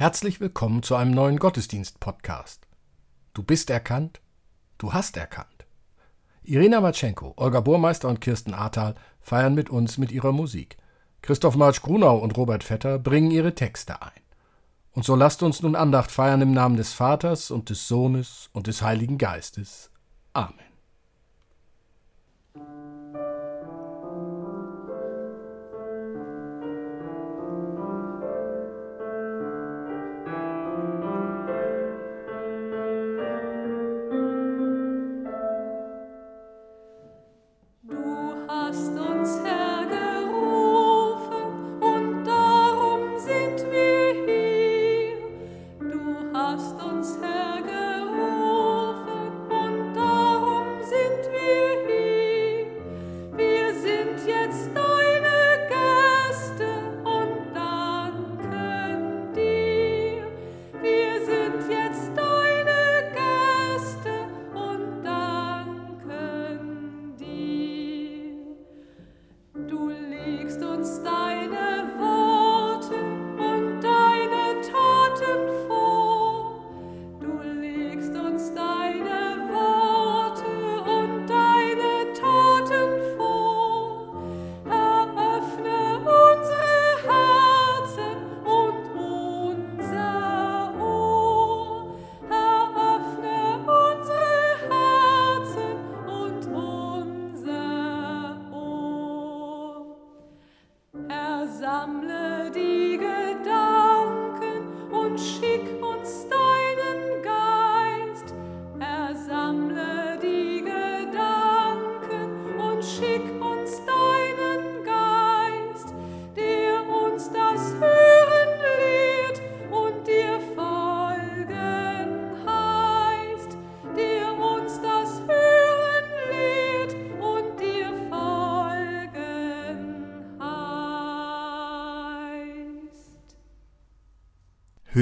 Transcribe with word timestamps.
Herzlich 0.00 0.40
willkommen 0.40 0.82
zu 0.82 0.96
einem 0.96 1.10
neuen 1.10 1.38
Gottesdienst-Podcast. 1.38 2.66
Du 3.34 3.42
bist 3.42 3.68
erkannt, 3.68 4.22
du 4.78 4.94
hast 4.94 5.18
erkannt. 5.18 5.66
Irina 6.42 6.80
Matschenko, 6.80 7.34
Olga 7.36 7.60
Burmeister 7.60 8.08
und 8.08 8.22
Kirsten 8.22 8.54
Ahrtal 8.54 8.94
feiern 9.20 9.54
mit 9.54 9.68
uns 9.68 9.98
mit 9.98 10.10
ihrer 10.10 10.32
Musik. 10.32 10.78
Christoph 11.20 11.54
Marsch 11.54 11.82
Grunau 11.82 12.16
und 12.16 12.34
Robert 12.38 12.64
Vetter 12.64 12.98
bringen 12.98 13.30
ihre 13.30 13.54
Texte 13.54 14.00
ein. 14.00 14.22
Und 14.92 15.04
so 15.04 15.14
lasst 15.14 15.42
uns 15.42 15.60
nun 15.60 15.76
Andacht 15.76 16.10
feiern 16.10 16.40
im 16.40 16.52
Namen 16.52 16.78
des 16.78 16.94
Vaters 16.94 17.50
und 17.50 17.68
des 17.68 17.86
Sohnes 17.86 18.48
und 18.54 18.68
des 18.68 18.80
Heiligen 18.80 19.18
Geistes. 19.18 19.90
Amen. 20.32 20.69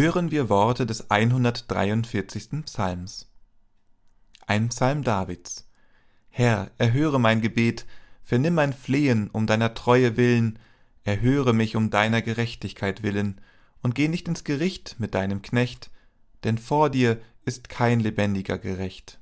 Hören 0.00 0.30
wir 0.30 0.48
Worte 0.48 0.86
des 0.86 1.10
143. 1.10 2.64
Psalms. 2.66 3.28
Ein 4.46 4.68
Psalm 4.68 5.02
Davids. 5.02 5.68
Herr, 6.28 6.70
erhöre 6.78 7.18
mein 7.18 7.40
Gebet, 7.40 7.84
vernimm 8.22 8.54
mein 8.54 8.72
Flehen 8.72 9.28
um 9.28 9.48
deiner 9.48 9.74
Treue 9.74 10.16
willen, 10.16 10.60
erhöre 11.02 11.52
mich 11.52 11.74
um 11.74 11.90
deiner 11.90 12.22
Gerechtigkeit 12.22 13.02
willen, 13.02 13.40
und 13.82 13.96
geh 13.96 14.06
nicht 14.06 14.28
ins 14.28 14.44
Gericht 14.44 14.94
mit 15.00 15.16
deinem 15.16 15.42
Knecht, 15.42 15.90
denn 16.44 16.58
vor 16.58 16.90
dir 16.90 17.20
ist 17.44 17.68
kein 17.68 17.98
lebendiger 17.98 18.56
gerecht. 18.56 19.18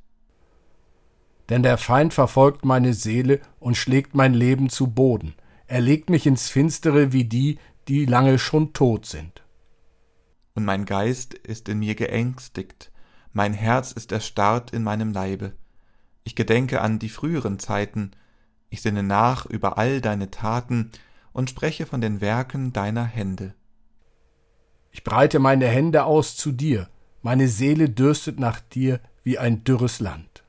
Denn 1.49 1.63
der 1.63 1.79
Feind 1.79 2.13
verfolgt 2.13 2.67
meine 2.67 2.93
Seele 2.93 3.41
und 3.61 3.79
schlägt 3.79 4.15
mein 4.15 4.35
Leben 4.35 4.69
zu 4.69 4.89
Boden, 4.89 5.37
er 5.69 5.81
legt 5.81 6.11
mich 6.11 6.27
ins 6.27 6.51
Finstere 6.51 7.15
wie 7.15 7.25
die, 7.25 7.59
die 7.89 8.05
lange 8.05 8.39
schon 8.39 8.75
tot 8.75 9.07
sind 9.07 9.46
und 10.57 10.65
mein 10.65 10.87
Geist 10.87 11.35
ist 11.35 11.69
in 11.69 11.79
mir 11.79 11.95
geängstigt, 11.95 12.91
mein 13.33 13.53
Herz 13.53 13.93
ist 13.93 14.11
erstarrt 14.11 14.73
in 14.73 14.83
meinem 14.83 15.13
Leibe. 15.13 15.53
Ich 16.25 16.35
gedenke 16.35 16.81
an 16.81 16.99
die 16.99 17.11
früheren 17.11 17.59
Zeiten, 17.59 18.13
ich 18.71 18.83
sinne 18.83 19.03
nach 19.03 19.47
über 19.47 19.79
all 19.79 20.01
deine 20.01 20.31
Taten 20.31 20.91
und 21.33 21.51
spreche 21.51 21.85
von 21.85 22.01
den 22.01 22.23
Werken 22.23 22.73
deiner 22.73 23.05
Hände. 23.05 23.55
Ich 24.91 25.05
breite 25.05 25.39
meine 25.39 25.67
Hände 25.67 26.05
aus 26.05 26.37
zu 26.37 26.51
dir, 26.51 26.89
meine 27.21 27.49
Seele 27.49 27.91
dürstet 27.91 28.41
nach 28.41 28.61
dir 28.61 29.01
wie 29.23 29.39
ein 29.39 29.63
dürres 29.63 30.01
Land. 30.01 30.45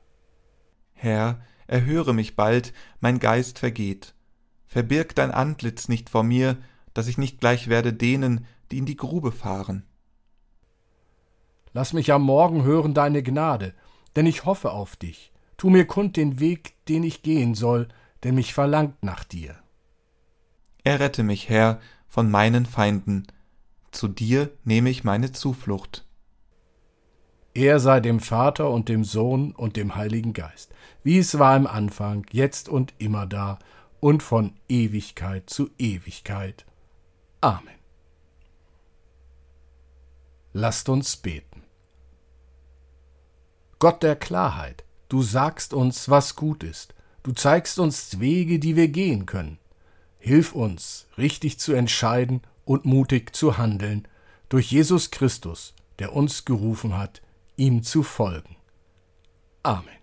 Herr, 0.94 1.40
erhöre 1.66 2.14
mich 2.14 2.34
bald, 2.34 2.72
mein 3.00 3.18
Geist 3.18 3.58
vergeht. 3.58 4.14
Verbirg 4.66 5.14
dein 5.14 5.30
Antlitz 5.30 5.88
nicht 5.88 6.08
vor 6.08 6.22
mir, 6.22 6.56
dass 6.94 7.08
ich 7.08 7.18
nicht 7.18 7.40
gleich 7.40 7.68
werde 7.68 7.92
denen, 7.92 8.46
die 8.70 8.78
in 8.78 8.86
die 8.86 8.96
Grube 8.96 9.32
fahren. 9.32 9.84
Lass 11.78 11.92
mich 11.92 12.12
am 12.12 12.22
Morgen 12.22 12.64
hören 12.64 12.92
deine 12.92 13.22
Gnade, 13.22 13.72
denn 14.16 14.26
ich 14.26 14.44
hoffe 14.44 14.72
auf 14.72 14.96
dich. 14.96 15.30
Tu 15.56 15.70
mir 15.70 15.86
kund 15.86 16.16
den 16.16 16.40
Weg, 16.40 16.74
den 16.88 17.04
ich 17.04 17.22
gehen 17.22 17.54
soll, 17.54 17.86
denn 18.24 18.34
mich 18.34 18.52
verlangt 18.52 19.00
nach 19.04 19.22
dir. 19.22 19.54
Errette 20.82 21.22
mich, 21.22 21.48
Herr, 21.48 21.78
von 22.08 22.32
meinen 22.32 22.66
Feinden. 22.66 23.28
Zu 23.92 24.08
dir 24.08 24.50
nehme 24.64 24.90
ich 24.90 25.04
meine 25.04 25.30
Zuflucht. 25.30 26.04
Er 27.54 27.78
sei 27.78 28.00
dem 28.00 28.18
Vater 28.18 28.70
und 28.70 28.88
dem 28.88 29.04
Sohn 29.04 29.52
und 29.52 29.76
dem 29.76 29.94
Heiligen 29.94 30.32
Geist, 30.32 30.74
wie 31.04 31.18
es 31.18 31.38
war 31.38 31.56
im 31.56 31.68
Anfang, 31.68 32.26
jetzt 32.32 32.68
und 32.68 32.92
immer 32.98 33.24
da 33.24 33.60
und 34.00 34.24
von 34.24 34.54
Ewigkeit 34.68 35.48
zu 35.48 35.70
Ewigkeit. 35.78 36.66
Amen. 37.40 37.78
Lasst 40.52 40.88
uns 40.88 41.16
beten. 41.16 41.47
Gott 43.78 44.02
der 44.02 44.16
Klarheit, 44.16 44.84
du 45.08 45.22
sagst 45.22 45.72
uns, 45.72 46.08
was 46.08 46.34
gut 46.34 46.64
ist, 46.64 46.94
du 47.22 47.32
zeigst 47.32 47.78
uns 47.78 48.18
Wege, 48.18 48.58
die 48.58 48.74
wir 48.74 48.88
gehen 48.88 49.24
können. 49.24 49.58
Hilf 50.18 50.52
uns, 50.52 51.06
richtig 51.16 51.60
zu 51.60 51.72
entscheiden 51.74 52.42
und 52.64 52.84
mutig 52.84 53.36
zu 53.36 53.56
handeln, 53.56 54.08
durch 54.48 54.72
Jesus 54.72 55.10
Christus, 55.10 55.74
der 56.00 56.12
uns 56.12 56.44
gerufen 56.44 56.96
hat, 56.96 57.22
ihm 57.56 57.82
zu 57.82 58.02
folgen. 58.02 58.56
Amen. 59.62 59.97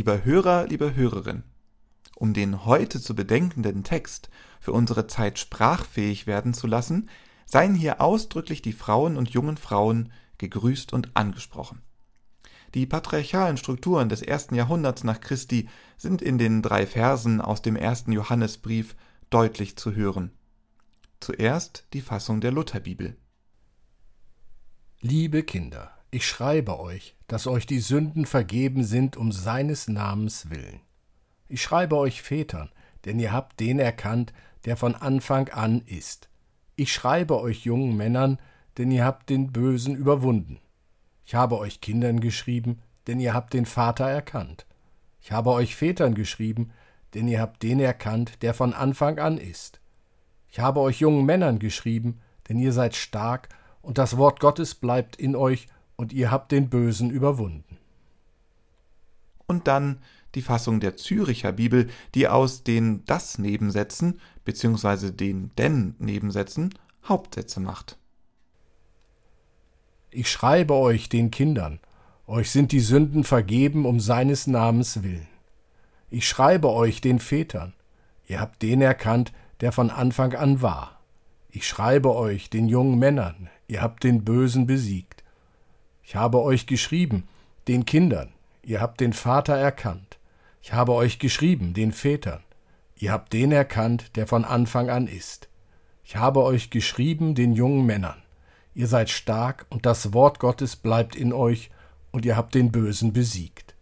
Lieber 0.00 0.24
Hörer, 0.24 0.66
liebe 0.66 0.94
Hörerin, 0.94 1.42
um 2.16 2.32
den 2.32 2.64
heute 2.64 3.02
zu 3.02 3.14
bedenkenden 3.14 3.84
Text 3.84 4.30
für 4.58 4.72
unsere 4.72 5.08
Zeit 5.08 5.38
sprachfähig 5.38 6.26
werden 6.26 6.54
zu 6.54 6.66
lassen, 6.66 7.10
seien 7.44 7.74
hier 7.74 8.00
ausdrücklich 8.00 8.62
die 8.62 8.72
Frauen 8.72 9.18
und 9.18 9.28
jungen 9.28 9.58
Frauen 9.58 10.10
gegrüßt 10.38 10.94
und 10.94 11.14
angesprochen. 11.18 11.82
Die 12.72 12.86
patriarchalen 12.86 13.58
Strukturen 13.58 14.08
des 14.08 14.22
ersten 14.22 14.54
Jahrhunderts 14.54 15.04
nach 15.04 15.20
Christi 15.20 15.68
sind 15.98 16.22
in 16.22 16.38
den 16.38 16.62
drei 16.62 16.86
Versen 16.86 17.42
aus 17.42 17.60
dem 17.60 17.76
ersten 17.76 18.12
Johannesbrief 18.12 18.96
deutlich 19.28 19.76
zu 19.76 19.94
hören. 19.94 20.32
Zuerst 21.20 21.84
die 21.92 22.00
Fassung 22.00 22.40
der 22.40 22.52
Lutherbibel. 22.52 23.18
Liebe 25.02 25.42
Kinder, 25.42 25.99
ich 26.10 26.26
schreibe 26.26 26.80
euch, 26.80 27.16
dass 27.28 27.46
euch 27.46 27.66
die 27.66 27.78
Sünden 27.78 28.26
vergeben 28.26 28.84
sind 28.84 29.16
um 29.16 29.30
seines 29.30 29.88
Namens 29.88 30.50
willen. 30.50 30.80
Ich 31.48 31.62
schreibe 31.62 31.96
euch 31.96 32.22
Vätern, 32.22 32.70
denn 33.04 33.18
ihr 33.18 33.32
habt 33.32 33.60
den 33.60 33.78
erkannt, 33.78 34.32
der 34.64 34.76
von 34.76 34.94
Anfang 34.94 35.48
an 35.50 35.82
ist. 35.86 36.28
Ich 36.76 36.92
schreibe 36.92 37.40
euch 37.40 37.64
jungen 37.64 37.96
Männern, 37.96 38.38
denn 38.78 38.90
ihr 38.90 39.04
habt 39.04 39.30
den 39.30 39.52
Bösen 39.52 39.94
überwunden. 39.94 40.58
Ich 41.24 41.34
habe 41.34 41.58
euch 41.58 41.80
Kindern 41.80 42.20
geschrieben, 42.20 42.80
denn 43.06 43.20
ihr 43.20 43.34
habt 43.34 43.52
den 43.52 43.66
Vater 43.66 44.06
erkannt. 44.08 44.66
Ich 45.20 45.32
habe 45.32 45.50
euch 45.50 45.76
Vätern 45.76 46.14
geschrieben, 46.14 46.72
denn 47.14 47.28
ihr 47.28 47.40
habt 47.40 47.62
den 47.62 47.80
erkannt, 47.80 48.42
der 48.42 48.54
von 48.54 48.72
Anfang 48.72 49.18
an 49.18 49.38
ist. 49.38 49.80
Ich 50.48 50.60
habe 50.60 50.80
euch 50.80 51.00
jungen 51.00 51.24
Männern 51.24 51.58
geschrieben, 51.58 52.20
denn 52.48 52.58
ihr 52.58 52.72
seid 52.72 52.96
stark, 52.96 53.48
und 53.82 53.96
das 53.96 54.16
Wort 54.16 54.40
Gottes 54.40 54.74
bleibt 54.74 55.16
in 55.16 55.34
euch, 55.34 55.66
und 56.00 56.14
ihr 56.14 56.30
habt 56.30 56.50
den 56.50 56.70
Bösen 56.70 57.10
überwunden. 57.10 57.76
Und 59.46 59.68
dann 59.68 59.98
die 60.34 60.40
Fassung 60.40 60.80
der 60.80 60.96
Züricher 60.96 61.52
Bibel, 61.52 61.90
die 62.14 62.26
aus 62.26 62.64
den 62.64 63.04
das 63.04 63.36
Nebensätzen 63.36 64.18
bzw. 64.46 65.10
den 65.10 65.50
denn 65.58 65.96
Nebensätzen 65.98 66.74
Hauptsätze 67.06 67.60
macht. 67.60 67.98
Ich 70.10 70.30
schreibe 70.30 70.72
euch 70.72 71.10
den 71.10 71.30
Kindern, 71.30 71.80
euch 72.26 72.50
sind 72.50 72.72
die 72.72 72.80
Sünden 72.80 73.22
vergeben 73.22 73.84
um 73.84 74.00
seines 74.00 74.46
Namens 74.46 75.02
willen. 75.02 75.28
Ich 76.08 76.26
schreibe 76.26 76.70
euch 76.70 77.02
den 77.02 77.18
Vätern, 77.18 77.74
ihr 78.26 78.40
habt 78.40 78.62
den 78.62 78.80
erkannt, 78.80 79.34
der 79.60 79.70
von 79.70 79.90
Anfang 79.90 80.32
an 80.32 80.62
war. 80.62 80.98
Ich 81.50 81.68
schreibe 81.68 82.14
euch 82.14 82.48
den 82.48 82.68
jungen 82.68 82.98
Männern, 82.98 83.50
ihr 83.68 83.82
habt 83.82 84.02
den 84.02 84.24
Bösen 84.24 84.66
besiegt. 84.66 85.19
Ich 86.10 86.16
habe 86.16 86.42
euch 86.42 86.66
geschrieben, 86.66 87.28
den 87.68 87.84
Kindern, 87.84 88.32
ihr 88.64 88.80
habt 88.80 89.00
den 89.00 89.12
Vater 89.12 89.54
erkannt. 89.54 90.18
Ich 90.60 90.72
habe 90.72 90.92
euch 90.94 91.20
geschrieben, 91.20 91.72
den 91.72 91.92
Vätern. 91.92 92.42
Ihr 92.96 93.12
habt 93.12 93.32
den 93.32 93.52
erkannt, 93.52 94.16
der 94.16 94.26
von 94.26 94.44
Anfang 94.44 94.90
an 94.90 95.06
ist. 95.06 95.48
Ich 96.02 96.16
habe 96.16 96.42
euch 96.42 96.70
geschrieben, 96.70 97.36
den 97.36 97.52
jungen 97.52 97.86
Männern. 97.86 98.20
Ihr 98.74 98.88
seid 98.88 99.08
stark, 99.08 99.66
und 99.70 99.86
das 99.86 100.12
Wort 100.12 100.40
Gottes 100.40 100.74
bleibt 100.74 101.14
in 101.14 101.32
euch, 101.32 101.70
und 102.10 102.24
ihr 102.24 102.36
habt 102.36 102.56
den 102.56 102.72
Bösen 102.72 103.12
besiegt. 103.12 103.76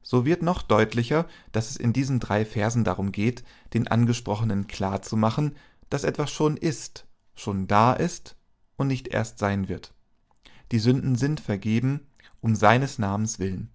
So 0.00 0.24
wird 0.24 0.40
noch 0.40 0.62
deutlicher, 0.62 1.26
dass 1.52 1.68
es 1.68 1.76
in 1.76 1.92
diesen 1.92 2.18
drei 2.18 2.46
Versen 2.46 2.82
darum 2.82 3.12
geht, 3.12 3.44
den 3.74 3.88
Angesprochenen 3.88 4.68
klarzumachen, 4.68 5.54
dass 5.90 6.02
etwas 6.02 6.30
schon 6.30 6.56
ist, 6.56 7.04
schon 7.34 7.66
da 7.66 7.92
ist 7.92 8.36
und 8.78 8.86
nicht 8.86 9.08
erst 9.08 9.38
sein 9.38 9.68
wird. 9.68 9.92
Die 10.72 10.78
Sünden 10.78 11.16
sind 11.16 11.40
vergeben, 11.40 12.06
um 12.40 12.54
seines 12.54 12.98
Namens 12.98 13.38
willen 13.38 13.70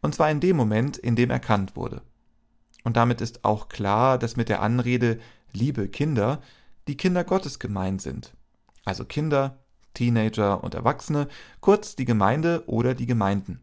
und 0.00 0.14
zwar 0.14 0.30
in 0.30 0.40
dem 0.40 0.56
Moment, 0.56 0.96
in 0.96 1.16
dem 1.16 1.30
erkannt 1.30 1.76
wurde. 1.76 2.02
Und 2.84 2.96
damit 2.96 3.20
ist 3.20 3.44
auch 3.44 3.68
klar, 3.68 4.18
dass 4.18 4.36
mit 4.36 4.48
der 4.48 4.62
Anrede 4.62 5.18
liebe 5.52 5.88
Kinder 5.88 6.40
die 6.86 6.96
Kinder 6.96 7.24
Gottes 7.24 7.58
gemeint 7.58 8.00
sind. 8.00 8.34
Also 8.84 9.04
Kinder, 9.04 9.58
Teenager 9.94 10.62
und 10.62 10.74
Erwachsene, 10.74 11.28
kurz 11.60 11.96
die 11.96 12.04
Gemeinde 12.04 12.64
oder 12.66 12.94
die 12.94 13.06
Gemeinden. 13.06 13.60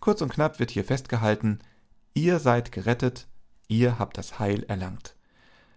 Kurz 0.00 0.20
und 0.20 0.32
knapp 0.32 0.58
wird 0.58 0.70
hier 0.70 0.84
festgehalten, 0.84 1.60
ihr 2.12 2.38
seid 2.38 2.72
gerettet, 2.72 3.26
ihr 3.68 3.98
habt 3.98 4.18
das 4.18 4.38
Heil 4.38 4.64
erlangt. 4.64 5.16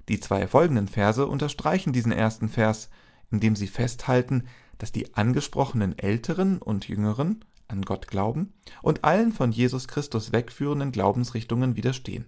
Die 0.10 0.20
zwei 0.20 0.48
folgenden 0.48 0.88
Verse 0.88 1.26
unterstreichen 1.26 1.94
diesen 1.94 2.12
ersten 2.12 2.50
Vers, 2.50 2.90
indem 3.30 3.56
sie 3.56 3.68
festhalten, 3.68 4.48
dass 4.78 4.92
die 4.92 5.16
angesprochenen 5.16 5.98
Älteren 5.98 6.60
und 6.60 6.88
Jüngeren 6.88 7.44
an 7.68 7.82
Gott 7.84 8.08
glauben 8.08 8.54
und 8.82 9.04
allen 9.04 9.32
von 9.32 9.52
Jesus 9.52 9.88
Christus 9.88 10.32
wegführenden 10.32 10.92
Glaubensrichtungen 10.92 11.76
widerstehen. 11.76 12.26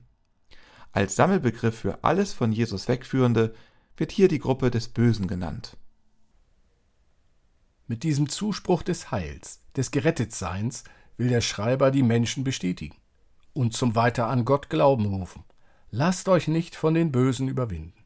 Als 0.92 1.16
Sammelbegriff 1.16 1.78
für 1.78 2.04
alles 2.04 2.34
von 2.34 2.52
Jesus 2.52 2.88
wegführende 2.88 3.54
wird 3.96 4.12
hier 4.12 4.28
die 4.28 4.40
Gruppe 4.40 4.72
des 4.72 4.88
Bösen 4.88 5.28
genannt. 5.28 5.78
Mit 7.88 8.04
diesem 8.04 8.30
Zuspruch 8.30 8.84
des 8.84 9.12
Heils, 9.12 9.62
des 9.76 9.92
Gerettetseins, 9.92 10.84
will 11.18 11.30
der 11.30 11.42
Schreiber 11.42 11.92
die 11.92 12.04
Menschen 12.04 12.44
bestätigen 12.44 12.96
und 13.54 13.74
zum 13.74 13.96
weiter 13.96 14.28
an 14.28 14.46
Gott 14.46 14.70
Glauben 14.70 15.06
rufen. 15.06 15.44
Lasst 15.92 16.30
euch 16.30 16.48
nicht 16.48 16.76
von 16.76 16.94
den 16.94 17.12
Bösen 17.12 17.48
überwinden. 17.48 17.99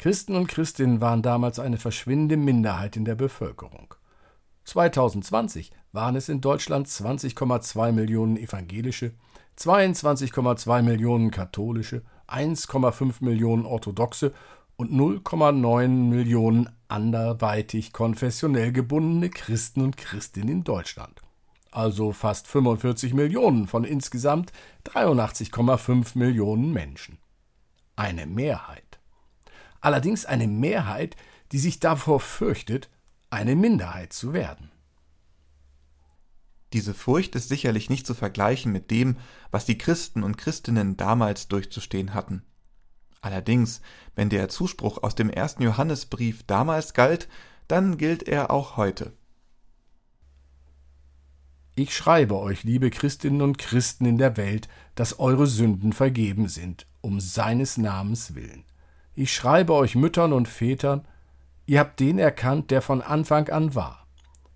Christen 0.00 0.34
und 0.34 0.46
Christinnen 0.46 1.02
waren 1.02 1.20
damals 1.20 1.58
eine 1.58 1.76
verschwindende 1.76 2.38
Minderheit 2.38 2.96
in 2.96 3.04
der 3.04 3.16
Bevölkerung. 3.16 3.94
2020 4.64 5.72
waren 5.92 6.16
es 6.16 6.30
in 6.30 6.40
Deutschland 6.40 6.86
20,2 6.86 7.92
Millionen 7.92 8.38
evangelische, 8.38 9.12
22,2 9.58 10.80
Millionen 10.80 11.30
katholische, 11.30 12.02
1,5 12.28 13.22
Millionen 13.22 13.66
orthodoxe 13.66 14.32
und 14.76 14.90
0,9 14.90 15.88
Millionen 15.88 16.70
anderweitig 16.88 17.92
konfessionell 17.92 18.72
gebundene 18.72 19.28
Christen 19.28 19.82
und 19.82 19.98
Christinnen 19.98 20.48
in 20.48 20.64
Deutschland. 20.64 21.20
Also 21.72 22.12
fast 22.12 22.48
45 22.48 23.12
Millionen 23.12 23.66
von 23.66 23.84
insgesamt 23.84 24.50
83,5 24.86 26.16
Millionen 26.16 26.72
Menschen. 26.72 27.18
Eine 27.96 28.24
Mehrheit. 28.24 28.89
Allerdings 29.80 30.26
eine 30.26 30.46
Mehrheit, 30.46 31.16
die 31.52 31.58
sich 31.58 31.80
davor 31.80 32.20
fürchtet, 32.20 32.90
eine 33.30 33.56
Minderheit 33.56 34.12
zu 34.12 34.32
werden. 34.32 34.70
Diese 36.72 36.94
Furcht 36.94 37.34
ist 37.34 37.48
sicherlich 37.48 37.90
nicht 37.90 38.06
zu 38.06 38.14
vergleichen 38.14 38.70
mit 38.70 38.90
dem, 38.90 39.16
was 39.50 39.64
die 39.64 39.78
Christen 39.78 40.22
und 40.22 40.36
Christinnen 40.36 40.96
damals 40.96 41.48
durchzustehen 41.48 42.14
hatten. 42.14 42.42
Allerdings, 43.22 43.80
wenn 44.14 44.30
der 44.30 44.48
Zuspruch 44.48 45.02
aus 45.02 45.14
dem 45.14 45.30
ersten 45.30 45.62
Johannesbrief 45.62 46.44
damals 46.44 46.94
galt, 46.94 47.28
dann 47.68 47.98
gilt 47.98 48.22
er 48.22 48.50
auch 48.50 48.76
heute. 48.76 49.12
Ich 51.74 51.94
schreibe 51.96 52.38
euch, 52.38 52.62
liebe 52.62 52.90
Christinnen 52.90 53.42
und 53.42 53.58
Christen 53.58 54.04
in 54.04 54.18
der 54.18 54.36
Welt, 54.36 54.68
dass 54.94 55.18
eure 55.18 55.46
Sünden 55.46 55.92
vergeben 55.92 56.48
sind, 56.48 56.86
um 57.00 57.20
seines 57.20 57.78
Namens 57.78 58.34
willen. 58.34 58.64
Ich 59.20 59.34
schreibe 59.34 59.74
euch 59.74 59.96
Müttern 59.96 60.32
und 60.32 60.48
Vätern, 60.48 61.06
ihr 61.66 61.80
habt 61.80 62.00
den 62.00 62.18
erkannt, 62.18 62.70
der 62.70 62.80
von 62.80 63.02
Anfang 63.02 63.50
an 63.50 63.74
war. 63.74 64.06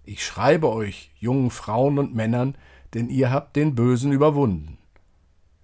Ich 0.05 0.25
schreibe 0.25 0.71
euch, 0.71 1.13
jungen 1.19 1.51
Frauen 1.51 1.99
und 1.99 2.15
Männern, 2.15 2.57
denn 2.95 3.11
ihr 3.11 3.31
habt 3.31 3.57
den 3.57 3.75
Bösen 3.75 4.11
überwunden. 4.11 4.79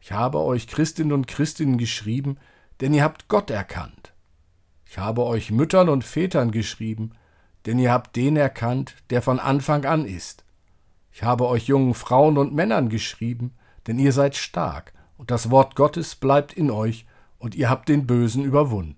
Ich 0.02 0.12
habe 0.12 0.40
euch 0.40 0.66
Christinnen 0.66 1.14
und 1.14 1.28
Christinnen 1.28 1.78
geschrieben, 1.78 2.37
denn 2.83 2.92
ihr 2.92 3.02
habt 3.02 3.28
Gott 3.28 3.49
erkannt. 3.49 4.12
Ich 4.85 4.99
habe 4.99 5.25
euch 5.25 5.50
Müttern 5.50 5.88
und 5.88 6.04
Vätern 6.04 6.50
geschrieben, 6.50 7.12
denn 7.64 7.78
ihr 7.78 7.92
habt 7.92 8.16
den 8.16 8.37
erkannt, 8.37 8.97
der 9.09 9.23
von 9.23 9.40
Anfang 9.40 9.87
an 9.87 10.04
ist. 10.04 10.45
Ich 11.11 11.23
habe 11.23 11.49
euch 11.49 11.69
jungen 11.69 11.95
Frauen 11.95 12.37
und 12.37 12.52
Männern 12.52 12.90
geschrieben, 12.90 13.54
denn 13.87 13.99
ihr 13.99 14.12
seid 14.12 14.37
stark, 14.37 14.92
und 15.16 15.30
das 15.30 15.50
Wort 15.50 15.75
Gottes 15.75 16.16
bleibt 16.16 16.52
in 16.52 16.71
euch, 16.71 17.07
und 17.40 17.56
ihr 17.56 17.68
habt 17.68 17.88
den 17.88 18.06
Bösen 18.06 18.44
überwunden. 18.44 18.97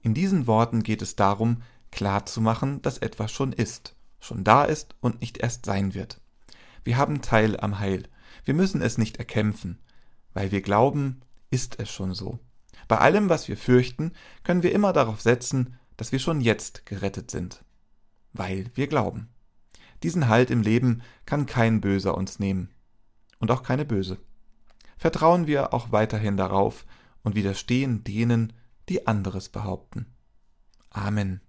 In 0.00 0.14
diesen 0.14 0.48
Worten 0.48 0.82
geht 0.82 1.02
es 1.02 1.14
darum, 1.14 1.62
klarzumachen, 1.92 2.82
dass 2.82 2.98
etwas 2.98 3.30
schon 3.30 3.52
ist, 3.52 3.94
schon 4.18 4.42
da 4.42 4.64
ist 4.64 4.96
und 5.00 5.20
nicht 5.20 5.38
erst 5.38 5.66
sein 5.66 5.94
wird. 5.94 6.20
Wir 6.82 6.96
haben 6.96 7.22
Teil 7.22 7.60
am 7.60 7.78
Heil. 7.78 8.08
Wir 8.44 8.54
müssen 8.54 8.80
es 8.80 8.98
nicht 8.98 9.18
erkämpfen. 9.18 9.78
Weil 10.32 10.50
wir 10.50 10.62
glauben, 10.62 11.20
ist 11.50 11.78
es 11.78 11.90
schon 11.90 12.14
so. 12.14 12.38
Bei 12.86 12.98
allem, 12.98 13.28
was 13.28 13.48
wir 13.48 13.56
fürchten, 13.56 14.12
können 14.44 14.62
wir 14.62 14.72
immer 14.72 14.92
darauf 14.92 15.20
setzen, 15.20 15.78
dass 15.96 16.12
wir 16.12 16.18
schon 16.18 16.40
jetzt 16.40 16.86
gerettet 16.86 17.30
sind. 17.30 17.64
Weil 18.32 18.70
wir 18.74 18.86
glauben. 18.86 19.28
Diesen 20.02 20.28
Halt 20.28 20.50
im 20.50 20.62
Leben 20.62 21.02
kann 21.26 21.44
kein 21.44 21.80
Böser 21.80 22.16
uns 22.16 22.38
nehmen. 22.38 22.70
Und 23.40 23.50
auch 23.50 23.62
keine 23.62 23.84
Böse. 23.84 24.18
Vertrauen 24.98 25.46
wir 25.46 25.72
auch 25.72 25.92
weiterhin 25.92 26.36
darauf 26.36 26.84
und 27.22 27.34
widerstehen 27.34 28.04
denen, 28.04 28.52
die 28.88 29.06
anderes 29.06 29.48
behaupten. 29.48 30.06
Amen. 30.90 31.40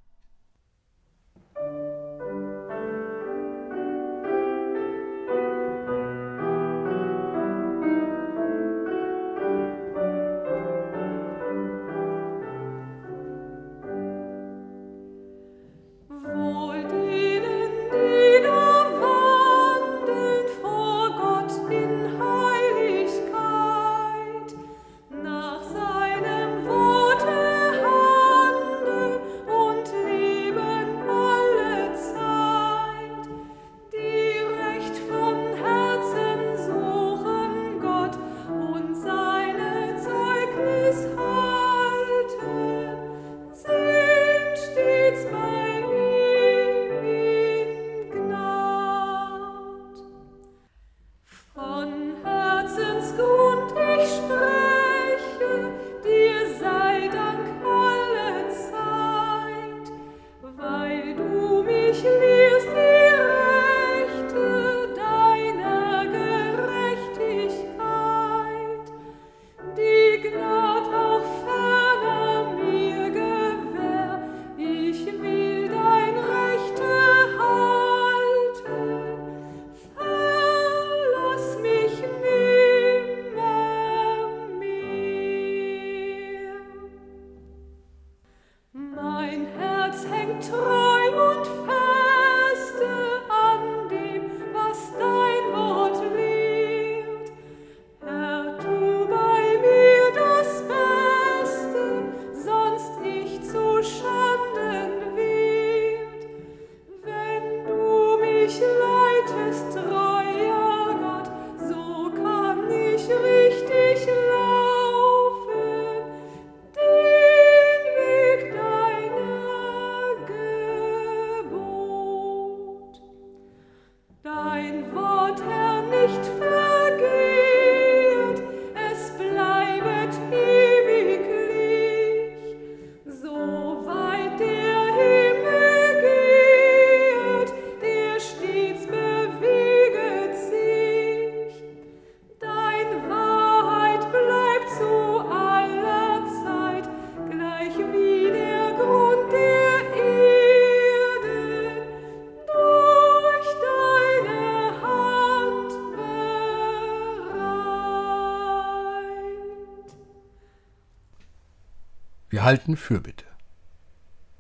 Wir 162.50 162.54
halten 162.54 162.78
Fürbitte. 162.78 163.26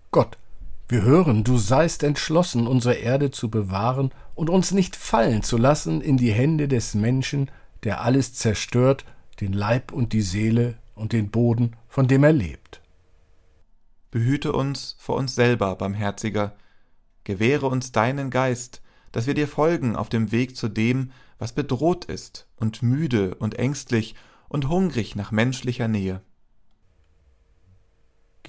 Gott, 0.10 0.40
wir 0.88 1.04
hören, 1.04 1.44
du 1.44 1.60
seist 1.60 2.02
entschlossen, 2.02 2.66
unsere 2.66 2.96
Erde 2.96 3.30
zu 3.30 3.52
bewahren 3.52 4.10
und 4.34 4.50
uns 4.50 4.72
nicht 4.72 4.96
fallen 4.96 5.44
zu 5.44 5.58
lassen 5.58 6.02
in 6.02 6.18
die 6.18 6.32
Hände 6.32 6.68
des 6.68 6.96
Menschen, 6.96 7.52
der 7.84 8.02
alles 8.02 8.34
zerstört, 8.34 9.06
den 9.42 9.54
Leib 9.54 9.92
und 9.92 10.12
die 10.12 10.24
Seele 10.24 10.80
und 10.96 11.14
den 11.14 11.30
Boden, 11.30 11.76
von 11.88 12.08
dem 12.08 12.24
er 12.24 12.34
lebt. 12.34 12.82
Behüte 14.10 14.54
uns 14.54 14.96
vor 14.98 15.16
uns 15.16 15.36
selber, 15.36 15.76
barmherziger, 15.76 16.56
gewähre 17.26 17.68
uns 17.68 17.92
deinen 17.92 18.32
Geist, 18.32 18.82
dass 19.12 19.28
wir 19.28 19.36
dir 19.36 19.48
folgen 19.48 19.96
auf 19.96 20.10
dem 20.10 20.32
Weg 20.32 20.58
zu 20.58 20.68
dem, 20.68 21.12
was 21.38 21.54
bedroht 21.54 22.06
ist 22.06 22.48
und 22.56 22.82
müde 22.82 23.36
und 23.36 23.60
ängstlich 23.60 24.16
und 24.48 24.68
hungrig 24.68 25.16
nach 25.16 25.30
menschlicher 25.30 25.88
Nähe. 25.88 26.24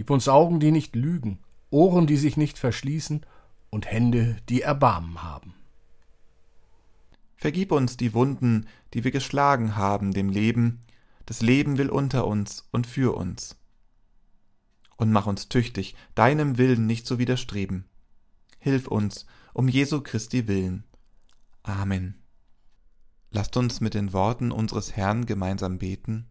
Gib 0.01 0.09
uns 0.09 0.29
Augen, 0.29 0.61
die 0.61 0.71
nicht 0.71 0.97
lügen, 0.97 1.41
Ohren, 1.69 2.07
die 2.07 2.17
sich 2.17 2.39
nicht 2.39 2.57
verschließen, 2.57 3.21
und 3.69 3.85
Hände, 3.85 4.39
die 4.49 4.63
Erbarmen 4.63 5.23
haben. 5.23 5.53
Vergib 7.37 7.71
uns 7.71 7.99
die 7.99 8.15
Wunden, 8.15 8.67
die 8.95 9.05
wir 9.05 9.11
geschlagen 9.11 9.77
haben 9.77 10.15
dem 10.15 10.31
Leben, 10.31 10.81
das 11.27 11.43
Leben 11.43 11.77
will 11.77 11.91
unter 11.91 12.27
uns 12.27 12.67
und 12.71 12.87
für 12.87 13.15
uns. 13.15 13.61
Und 14.97 15.13
mach 15.13 15.27
uns 15.27 15.51
tüchtig, 15.51 15.97
deinem 16.15 16.57
Willen 16.57 16.87
nicht 16.87 17.07
zu 17.07 17.19
widerstreben. 17.19 17.85
Hilf 18.59 18.89
uns, 18.89 19.27
um 19.53 19.69
Jesu 19.69 20.01
Christi 20.01 20.49
willen. 20.49 20.85
Amen. 21.63 22.15
Lasst 23.31 23.55
uns 23.59 23.83
mit 23.83 23.93
den 23.93 24.15
Worten 24.15 24.51
unseres 24.51 24.97
Herrn 24.97 25.27
gemeinsam 25.27 25.77
beten. 25.77 26.27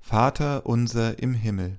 Vater 0.00 0.66
unser 0.66 1.20
im 1.20 1.32
Himmel, 1.32 1.78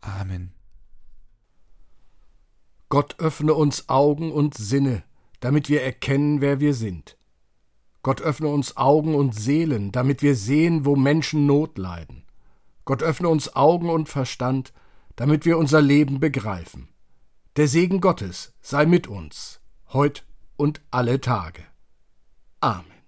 Amen. 0.00 0.52
Gott 2.88 3.16
öffne 3.18 3.54
uns 3.54 3.88
Augen 3.88 4.32
und 4.32 4.54
Sinne, 4.54 5.04
damit 5.40 5.68
wir 5.68 5.82
erkennen, 5.82 6.40
wer 6.40 6.60
wir 6.60 6.74
sind. 6.74 7.16
Gott 8.02 8.20
öffne 8.20 8.48
uns 8.48 8.76
Augen 8.76 9.14
und 9.14 9.34
Seelen, 9.34 9.92
damit 9.92 10.22
wir 10.22 10.34
sehen, 10.34 10.84
wo 10.84 10.96
Menschen 10.96 11.46
Not 11.46 11.76
leiden. 11.78 12.24
Gott 12.84 13.02
öffne 13.02 13.28
uns 13.28 13.54
Augen 13.54 13.90
und 13.90 14.08
Verstand, 14.08 14.72
damit 15.16 15.44
wir 15.44 15.58
unser 15.58 15.82
Leben 15.82 16.18
begreifen. 16.18 16.88
Der 17.56 17.68
Segen 17.68 18.00
Gottes 18.00 18.54
sei 18.60 18.86
mit 18.86 19.06
uns, 19.06 19.60
heut 19.92 20.24
und 20.56 20.80
alle 20.90 21.20
Tage. 21.20 21.62
Amen. 22.60 22.99